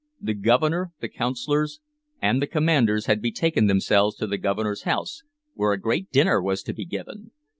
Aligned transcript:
The 0.19 0.33
Governor, 0.33 0.93
the 0.99 1.09
Councilors, 1.09 1.79
and 2.19 2.41
the 2.41 2.47
commanders 2.47 3.05
had 3.05 3.21
betaken 3.21 3.67
themselves 3.67 4.15
to 4.15 4.25
the 4.25 4.39
Governor's 4.39 4.81
house, 4.81 5.21
where 5.53 5.73
a 5.73 5.79
great 5.79 6.09
dinner 6.11 6.41
was 6.41 6.63
to 6.63 6.73
be 6.73 6.85
given. 6.85 7.29